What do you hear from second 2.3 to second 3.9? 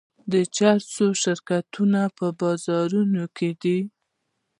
بازار کې دي.